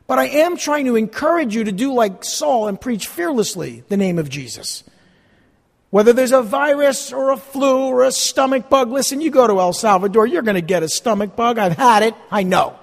[0.08, 3.98] But I am trying to encourage you to do like Saul and preach fearlessly the
[3.98, 4.84] name of Jesus.
[5.90, 9.60] Whether there's a virus or a flu or a stomach bug, listen, you go to
[9.60, 11.58] El Salvador, you're going to get a stomach bug.
[11.58, 12.14] I've had it.
[12.30, 12.78] I know.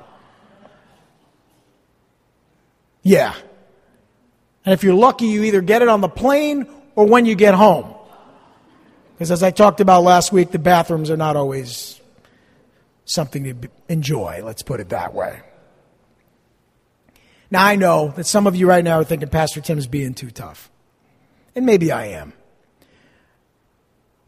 [3.02, 3.34] Yeah.
[4.64, 7.54] And if you're lucky, you either get it on the plane or when you get
[7.54, 7.94] home.
[9.14, 12.00] Because as I talked about last week, the bathrooms are not always
[13.04, 15.40] something to enjoy, let's put it that way.
[17.50, 20.30] Now, I know that some of you right now are thinking Pastor Tim's being too
[20.30, 20.70] tough.
[21.54, 22.32] And maybe I am.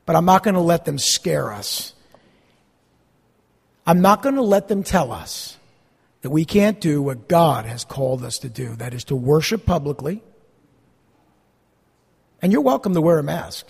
[0.04, 1.94] But I'm not going to let them scare us.
[3.86, 5.56] I'm not going to let them tell us
[6.24, 9.66] that we can't do what God has called us to do that is to worship
[9.66, 10.22] publicly.
[12.40, 13.66] And you're welcome to wear a mask.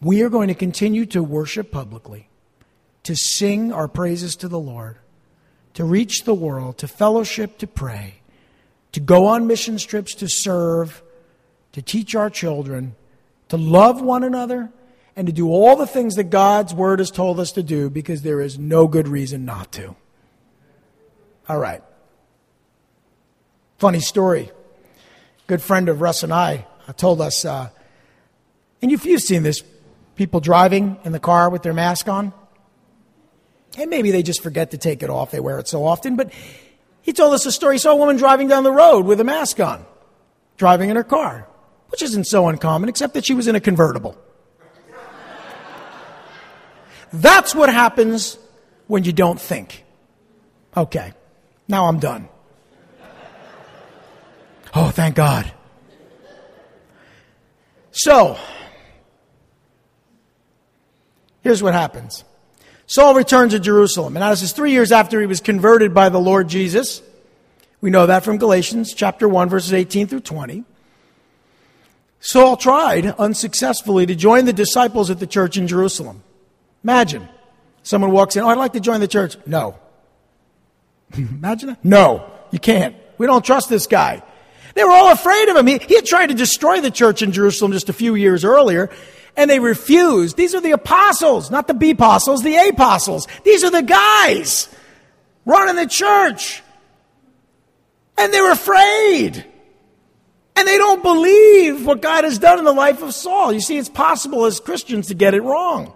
[0.00, 2.30] We are going to continue to worship publicly,
[3.02, 4.96] to sing our praises to the Lord,
[5.74, 8.22] to reach the world, to fellowship, to pray,
[8.92, 11.02] to go on mission trips, to serve,
[11.72, 12.96] to teach our children,
[13.50, 14.70] to love one another
[15.16, 18.22] and to do all the things that God's Word has told us to do because
[18.22, 19.94] there is no good reason not to.
[21.48, 21.82] All right.
[23.78, 24.50] Funny story.
[25.46, 27.68] Good friend of Russ and I uh, told us, uh,
[28.80, 29.62] and you've, you've seen this
[30.16, 32.32] people driving in the car with their mask on.
[33.76, 36.16] And maybe they just forget to take it off, they wear it so often.
[36.16, 36.32] But
[37.00, 37.74] he told us a story.
[37.74, 39.84] He saw a woman driving down the road with a mask on,
[40.56, 41.48] driving in her car,
[41.88, 44.16] which isn't so uncommon, except that she was in a convertible.
[47.12, 48.38] That's what happens
[48.86, 49.84] when you don't think.
[50.76, 51.12] Okay,
[51.68, 52.28] now I'm done.
[54.74, 55.52] Oh, thank God.
[57.90, 58.38] So,
[61.42, 62.24] here's what happens
[62.86, 66.20] Saul returns to Jerusalem, and this is three years after he was converted by the
[66.20, 67.02] Lord Jesus.
[67.82, 70.64] We know that from Galatians chapter 1, verses 18 through 20.
[72.20, 76.22] Saul tried unsuccessfully to join the disciples at the church in Jerusalem.
[76.84, 77.28] Imagine
[77.82, 79.36] someone walks in, oh, I'd like to join the church.
[79.46, 79.78] No.
[81.16, 81.84] Imagine that?
[81.84, 82.96] No, you can't.
[83.18, 84.22] We don't trust this guy.
[84.74, 85.66] They were all afraid of him.
[85.66, 88.90] He, he had tried to destroy the church in Jerusalem just a few years earlier,
[89.36, 90.36] and they refused.
[90.36, 93.28] These are the apostles, not the B apostles, the apostles.
[93.44, 94.68] These are the guys
[95.44, 96.62] running the church.
[98.16, 99.44] And they're afraid.
[100.54, 103.52] And they don't believe what God has done in the life of Saul.
[103.52, 105.94] You see, it's possible as Christians to get it wrong.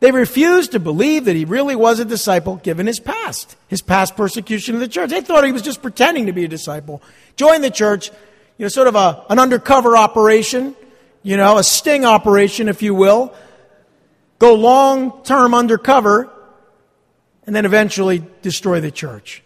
[0.00, 4.16] They refused to believe that he really was a disciple given his past, his past
[4.16, 5.10] persecution of the church.
[5.10, 7.02] They thought he was just pretending to be a disciple.
[7.36, 8.10] Joined the church,
[8.58, 10.76] you know, sort of a, an undercover operation,
[11.22, 13.34] you know, a sting operation, if you will.
[14.38, 16.30] Go long term undercover
[17.46, 19.42] and then eventually destroy the church.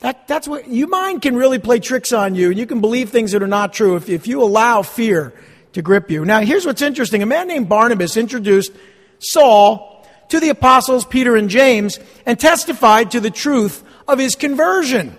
[0.00, 3.10] That, that's what, your mind can really play tricks on you and you can believe
[3.10, 5.32] things that are not true if, if you allow fear
[5.72, 6.24] to grip you.
[6.24, 7.22] Now, here's what's interesting.
[7.22, 8.72] A man named Barnabas introduced
[9.18, 15.16] Saul to the apostles Peter and James and testified to the truth of his conversion.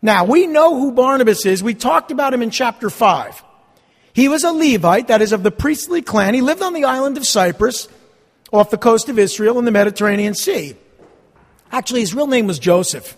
[0.00, 1.62] Now, we know who Barnabas is.
[1.62, 3.44] We talked about him in chapter 5.
[4.14, 6.34] He was a Levite, that is, of the priestly clan.
[6.34, 7.88] He lived on the island of Cyprus,
[8.52, 10.76] off the coast of Israel in the Mediterranean Sea.
[11.70, 13.16] Actually, his real name was Joseph.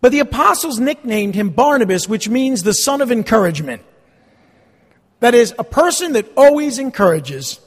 [0.00, 3.82] But the apostles nicknamed him Barnabas, which means the son of encouragement.
[5.26, 7.58] That is, a person that always encourages.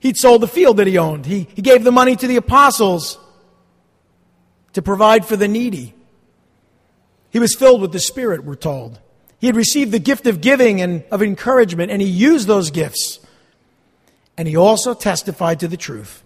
[0.00, 1.24] He'd sold the field that he owned.
[1.24, 3.18] He, he gave the money to the apostles
[4.74, 5.94] to provide for the needy.
[7.30, 9.00] He was filled with the Spirit, we're told.
[9.38, 13.18] He had received the gift of giving and of encouragement, and he used those gifts.
[14.36, 16.22] And he also testified to the truth.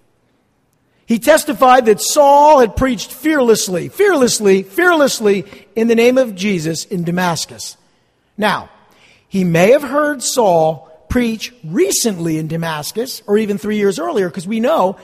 [1.07, 5.45] He testified that Saul had preached fearlessly, fearlessly, fearlessly
[5.77, 7.77] in the name of Jesus in Damascus.
[8.37, 8.71] Now,
[9.31, 14.47] he may have heard Saul preach recently in Damascus, or even three years earlier, because
[14.47, 14.99] we know,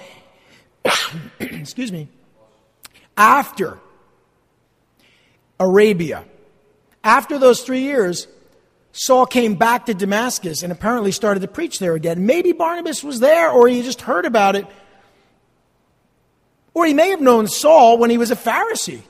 [1.40, 2.08] excuse me,
[3.16, 3.78] after
[5.58, 6.24] Arabia,
[7.02, 8.28] after those three years,
[8.92, 12.26] Saul came back to Damascus and apparently started to preach there again.
[12.26, 14.66] Maybe Barnabas was there, or he just heard about it
[16.76, 19.00] or he may have known Saul when he was a Pharisee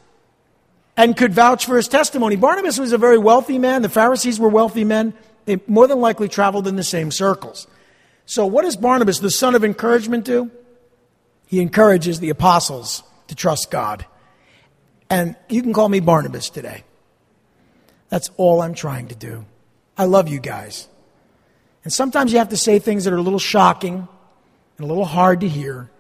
[0.97, 2.37] and could vouch for his testimony.
[2.37, 3.83] Barnabas was a very wealthy man.
[3.83, 5.15] The Pharisees were wealthy men.
[5.45, 7.67] They more than likely traveled in the same circles.
[8.25, 10.51] So, what does Barnabas, the son of encouragement, do?
[11.47, 14.05] He encourages the apostles to trust God.
[15.09, 16.83] And you can call me Barnabas today.
[18.09, 19.45] That's all I'm trying to do.
[19.97, 20.89] I love you guys.
[21.85, 24.09] And sometimes you have to say things that are a little shocking
[24.77, 25.91] and a little hard to hear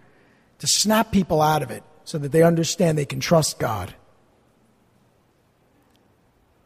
[0.58, 3.94] to snap people out of it so that they understand they can trust God.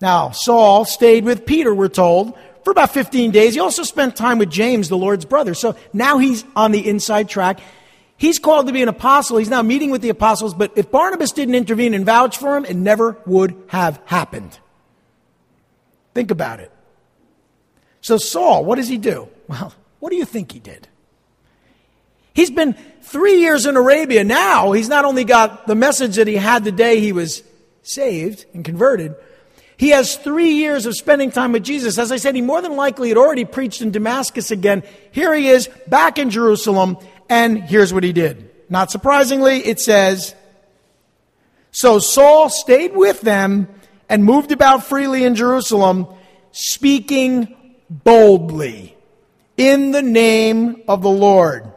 [0.01, 3.55] Now, Saul stayed with Peter, we're told, for about 15 days.
[3.55, 5.55] He also spent time with James, the Lord's brother.
[5.55, 7.61] So now he's on the inside track.
[8.17, 9.39] He's called to be an apostle.
[9.39, 12.65] He's now meeting with the apostles, but if Barnabas didn't intervene and vouch for him,
[12.65, 14.59] it never would have happened.
[16.15, 16.71] Think about it.
[18.03, 19.29] So, Saul, what does he do?
[19.49, 20.89] Well, what do you think he did?
[22.35, 24.25] He's been three years in Arabia.
[24.25, 27.43] Now he's not only got the message that he had the day he was
[27.83, 29.15] saved and converted,
[29.81, 31.97] he has three years of spending time with Jesus.
[31.97, 34.83] As I said, he more than likely had already preached in Damascus again.
[35.11, 36.99] Here he is back in Jerusalem,
[37.31, 38.51] and here's what he did.
[38.69, 40.35] Not surprisingly, it says,
[41.71, 43.69] So Saul stayed with them
[44.07, 46.09] and moved about freely in Jerusalem,
[46.53, 47.57] speaking
[47.89, 48.99] boldly
[49.57, 51.73] in the name of the Lord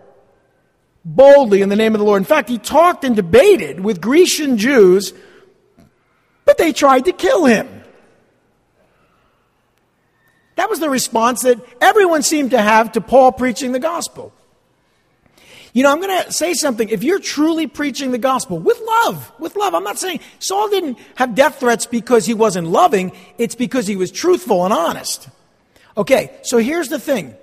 [1.05, 2.21] boldly in the name of the Lord.
[2.21, 5.13] In fact, he talked and debated with Grecian Jews,
[6.45, 7.82] but they tried to kill him.
[10.55, 14.33] That was the response that everyone seemed to have to Paul preaching the gospel.
[15.73, 16.87] You know, I'm going to say something.
[16.89, 20.99] If you're truly preaching the gospel with love, with love, I'm not saying Saul didn't
[21.15, 25.29] have death threats because he wasn't loving, it's because he was truthful and honest.
[25.97, 27.35] Okay, so here's the thing.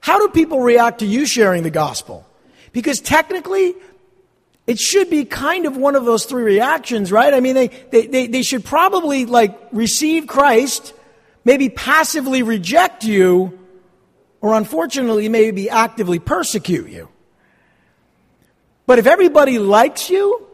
[0.00, 2.26] How do people react to you sharing the gospel?
[2.72, 3.74] Because technically,
[4.66, 7.34] it should be kind of one of those three reactions, right?
[7.34, 10.94] I mean, they, they, they, they should probably like receive Christ,
[11.44, 13.58] maybe passively reject you,
[14.40, 17.08] or unfortunately, maybe actively persecute you.
[18.86, 20.46] But if everybody likes you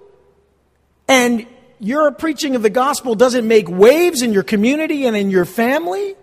[1.08, 1.46] and
[1.80, 6.14] your preaching of the gospel doesn't make waves in your community and in your family,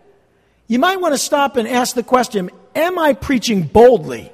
[0.67, 4.31] you might want to stop and ask the question Am I preaching boldly?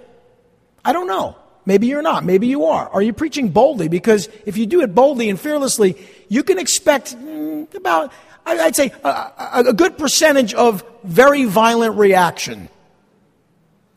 [0.83, 1.37] I don't know.
[1.65, 2.25] Maybe you're not.
[2.25, 2.89] Maybe you are.
[2.89, 3.87] Are you preaching boldly?
[3.87, 5.95] Because if you do it boldly and fearlessly,
[6.27, 8.11] you can expect mm, about,
[8.45, 12.69] I'd say, a, a good percentage of very violent reaction.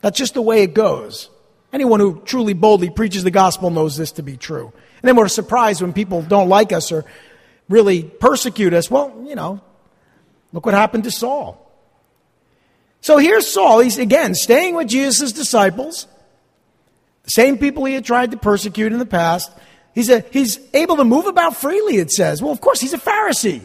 [0.00, 1.30] That's just the way it goes.
[1.72, 4.72] Anyone who truly boldly preaches the gospel knows this to be true.
[5.00, 7.04] And then we're surprised when people don't like us or
[7.68, 8.90] really persecute us.
[8.90, 9.60] Well, you know,
[10.52, 11.60] look what happened to Saul.
[13.00, 13.80] So here's Saul.
[13.80, 16.06] He's again staying with Jesus' disciples.
[17.24, 19.50] The same people he had tried to persecute in the past.
[19.94, 22.42] He's, a, he's able to move about freely, it says.
[22.42, 23.62] Well, of course, he's a Pharisee.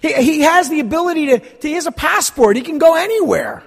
[0.00, 2.56] He, he has the ability to, to, he has a passport.
[2.56, 3.64] He can go anywhere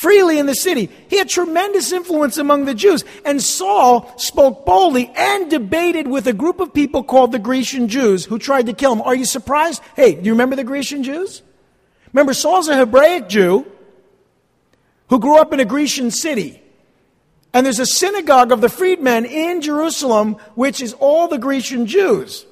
[0.00, 0.88] freely in the city.
[1.10, 3.04] He had tremendous influence among the Jews.
[3.22, 8.24] And Saul spoke boldly and debated with a group of people called the Grecian Jews
[8.24, 9.02] who tried to kill him.
[9.02, 9.82] Are you surprised?
[9.96, 11.42] Hey, do you remember the Grecian Jews?
[12.14, 13.70] Remember, Saul's a Hebraic Jew
[15.10, 16.62] who grew up in a Grecian city.
[17.52, 22.46] And there's a synagogue of the freedmen in Jerusalem, which is all the Grecian Jews.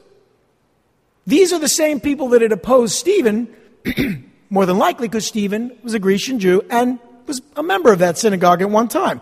[1.28, 3.54] These are the same people that had opposed Stephen,
[4.50, 8.16] more than likely because Stephen was a Grecian Jew and was a member of that
[8.16, 9.20] synagogue at one time.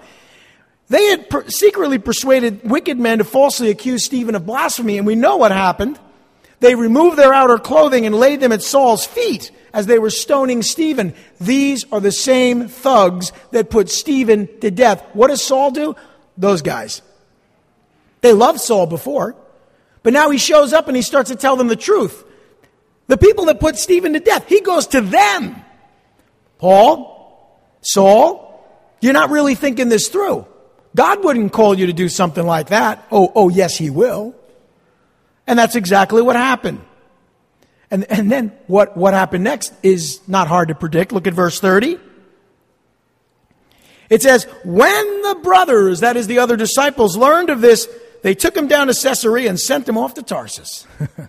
[0.89, 5.17] They had per- secretly persuaded wicked men to falsely accuse Stephen of blasphemy, and we
[5.17, 5.99] know what happened.
[6.61, 10.63] They removed their outer clothing and laid them at Saul's feet as they were stoning
[10.63, 11.13] Stephen.
[11.41, 15.05] These are the same thugs that put Stephen to death.
[15.13, 15.97] What does Saul do?
[16.39, 17.03] Those guys.
[18.21, 19.35] They loved Saul before,
[20.07, 22.23] but now he shows up and he starts to tell them the truth.
[23.09, 24.49] The people that put Stephen to death.
[24.49, 25.65] He goes to them.
[26.59, 28.65] Paul, Saul,
[29.01, 30.47] you're not really thinking this through.
[30.95, 33.05] God wouldn't call you to do something like that.
[33.11, 34.33] Oh, oh, yes, He will.
[35.45, 36.83] And that's exactly what happened.
[37.91, 41.11] And, and then what, what happened next is not hard to predict.
[41.11, 41.99] Look at verse 30.
[44.09, 47.89] It says, When the brothers, that is the other disciples, learned of this,
[48.23, 50.87] they took him down to Caesarea and sent him off to Tarsus.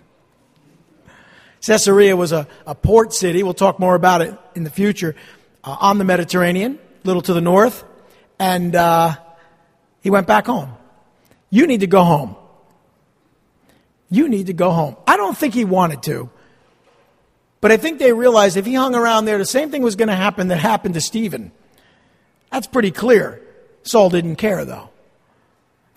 [1.60, 3.42] Caesarea was a, a, port city.
[3.42, 5.14] We'll talk more about it in the future.
[5.64, 7.84] Uh, on the Mediterranean, a little to the north.
[8.38, 9.16] And uh,
[10.00, 10.72] he went back home.
[11.50, 12.36] You need to go home.
[14.10, 14.96] You need to go home.
[15.06, 16.30] I don't think he wanted to.
[17.60, 20.08] But I think they realized if he hung around there, the same thing was going
[20.08, 21.50] to happen that happened to Stephen.
[22.52, 23.42] That's pretty clear.
[23.82, 24.87] Saul didn't care, though.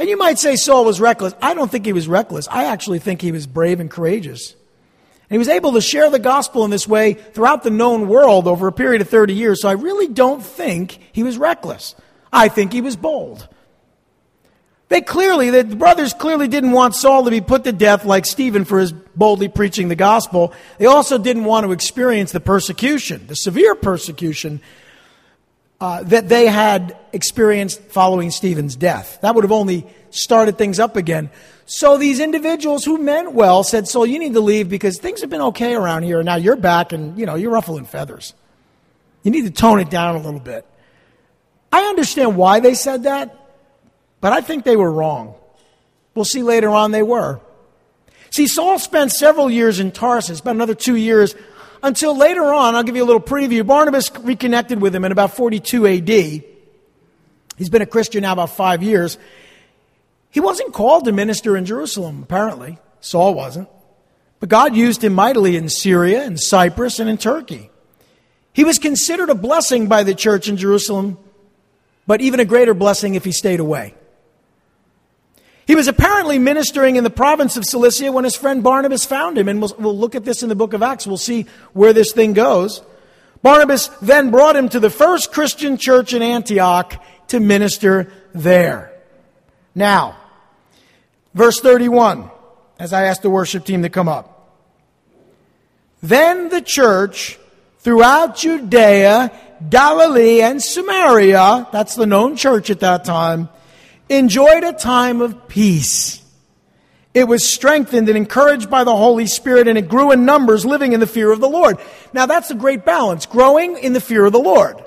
[0.02, 1.36] And you might say Saul was reckless.
[1.44, 2.48] I don't think he was reckless.
[2.48, 4.54] I actually think he was brave and courageous.
[4.54, 8.48] And he was able to share the gospel in this way throughout the known world
[8.48, 9.62] over a period of 30 years.
[9.62, 11.94] So I really don't think he was reckless.
[12.34, 13.48] I think he was bold.
[14.90, 18.66] They clearly, the brothers clearly didn't want Saul to be put to death like Stephen
[18.66, 20.52] for his boldly preaching the gospel.
[20.80, 24.62] They also didn't want to experience the persecution, the severe persecution
[25.82, 29.18] uh, that they had experienced following Stephen's death.
[29.22, 31.32] That would have only started things up again.
[31.66, 35.32] So these individuals who meant well said, Saul, you need to leave because things have
[35.32, 36.20] been okay around here.
[36.20, 38.36] And now you're back and, you know, you're ruffling feathers.
[39.24, 40.66] You need to tone it down a little bit.
[41.72, 43.36] I understand why they said that.
[44.20, 45.34] But I think they were wrong.
[46.14, 47.40] We'll see later on they were.
[48.30, 51.36] See, Saul spent several years in Tarsus, about another two years,
[51.84, 53.66] until later on, I'll give you a little preview.
[53.66, 56.10] Barnabas reconnected with him in about 42 AD.
[57.58, 59.18] He's been a Christian now about five years.
[60.30, 62.78] He wasn't called to minister in Jerusalem, apparently.
[63.02, 63.70] Saul wasn't.
[64.40, 67.70] But God used him mightily in Syria and Cyprus and in Turkey.
[68.54, 71.18] He was considered a blessing by the church in Jerusalem,
[72.08, 73.94] but even a greater blessing if he stayed away.
[75.72, 79.48] He was apparently ministering in the province of Cilicia when his friend Barnabas found him.
[79.48, 81.08] And we'll, we'll, look at this in the book of Acts.
[81.08, 82.82] We'll see where this thing goes.
[83.42, 88.92] Barnabas then brought him to the first Christian church in Antioch to minister there.
[89.74, 90.18] Now,
[91.34, 92.30] verse 31,
[92.78, 94.52] as I asked the worship team to come up.
[96.04, 97.40] Then the church
[97.80, 99.32] throughout Judea,
[99.70, 103.48] Galilee, and Samaria, that's the known church at that time,
[104.18, 106.24] enjoyed a time of peace.
[107.14, 110.94] It was strengthened and encouraged by the Holy Spirit, and it grew in numbers, living
[110.94, 111.78] in the fear of the Lord.
[112.14, 114.82] Now, that's a great balance growing in the fear of the Lord.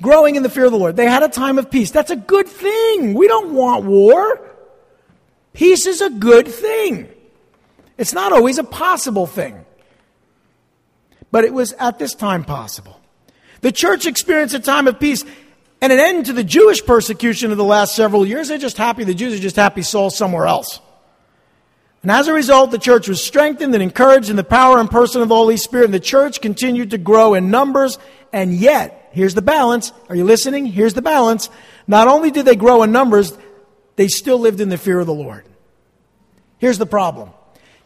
[0.00, 0.96] Growing in the fear of the Lord.
[0.96, 1.92] They had a time of peace.
[1.92, 3.14] That's a good thing.
[3.14, 4.40] We don't want war.
[5.52, 7.08] Peace is a good thing.
[7.98, 9.64] It's not always a possible thing,
[11.30, 13.00] but it was at this time possible.
[13.60, 15.24] The church experienced a time of peace
[15.82, 18.48] and an end to the Jewish persecution of the last several years.
[18.48, 20.80] They're just happy, the Jews are just happy Saul's somewhere else.
[22.02, 25.22] And as a result, the church was strengthened and encouraged in the power and person
[25.22, 27.98] of the Holy Spirit, and the church continued to grow in numbers,
[28.32, 29.92] and yet, here's the balance.
[30.08, 30.66] Are you listening?
[30.66, 31.50] Here's the balance.
[31.88, 33.36] Not only did they grow in numbers,
[33.96, 35.44] they still lived in the fear of the Lord.
[36.58, 37.30] Here's the problem.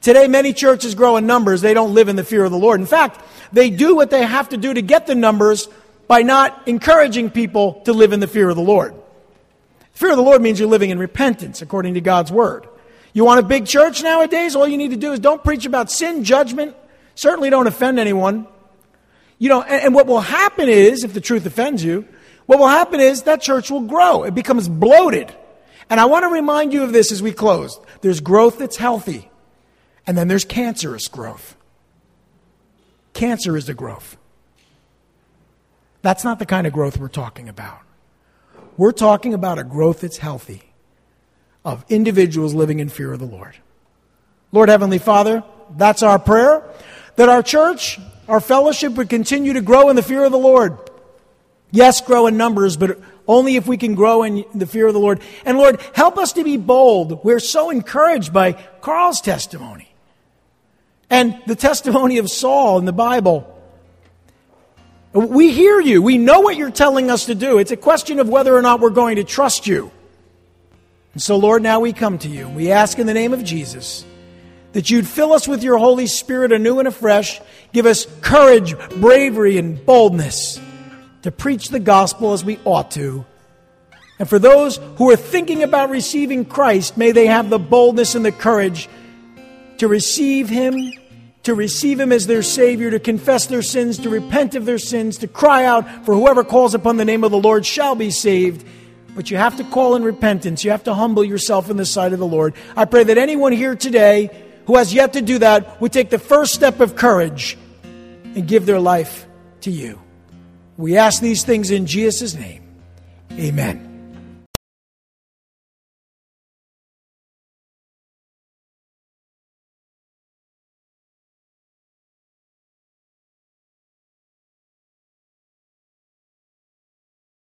[0.03, 1.63] Today, many churches grow in numbers.
[1.63, 2.79] They don't live in the fear of the Lord.
[2.79, 3.23] In fact,
[3.53, 5.69] they do what they have to do to get the numbers
[6.09, 8.95] by not encouraging people to live in the fear of the Lord.
[9.93, 12.69] Fear of the Lord means you're living in repentance according to God's word.
[13.13, 14.55] You want a big church nowadays?
[14.55, 16.77] All you need to do is don't preach about sin, judgment.
[17.15, 18.47] Certainly don't offend anyone.
[19.39, 22.07] You know, and, and what will happen is, if the truth offends you,
[22.45, 24.25] what will happen is that church will grow.
[24.25, 25.35] It becomes bloated.
[25.89, 27.79] And I want to remind you of this as we close.
[28.01, 29.31] There's growth that's healthy,
[30.07, 31.57] and then there's cancerous growth.
[33.15, 34.17] Cancer is the growth.
[36.07, 37.81] That's not the kind of growth we're talking about.
[38.77, 40.63] We're talking about a growth that's healthy
[41.65, 43.57] of individuals living in fear of the Lord.
[44.53, 45.43] Lord Heavenly Father,
[45.77, 46.63] that's our prayer
[47.17, 47.99] that our church,
[48.29, 50.79] our fellowship would continue to grow in the fear of the Lord.
[51.73, 55.01] Yes, grow in numbers, but only if we can grow in the fear of the
[55.01, 55.21] Lord.
[55.45, 57.25] And Lord, help us to be bold.
[57.25, 59.93] We're so encouraged by Carl's testimony
[61.11, 63.56] and the testimony of Saul in the Bible.
[65.13, 66.03] We hear you.
[66.03, 67.59] We know what you're telling us to do.
[67.59, 69.91] It's a question of whether or not we're going to trust you.
[71.15, 72.49] And so, Lord, now we come to you.
[72.49, 74.05] We ask in the name of Jesus
[74.73, 77.41] that you'd fill us with your Holy Spirit anew and afresh.
[77.73, 80.61] Give us courage, bravery, and boldness
[81.23, 83.25] to preach the gospel as we ought to.
[84.19, 88.25] And for those who are thinking about receiving Christ, may they have the boldness and
[88.25, 88.89] the courage
[89.79, 90.93] to receive him
[91.47, 95.19] to receive Him as their Savior, to confess their sins, to repent of their sins,
[95.19, 98.67] to cry out, for whoever calls upon the name of the Lord shall be saved.
[99.15, 100.65] But you have to call in repentance.
[100.65, 102.55] You have to humble yourself in the sight of the Lord.
[102.77, 104.29] I pray that anyone here today
[104.67, 108.67] who has yet to do that would take the first step of courage and give
[108.67, 109.27] their life
[109.61, 110.01] to you.
[110.77, 112.65] We ask these things in Jesus' name.
[113.33, 113.86] Amen.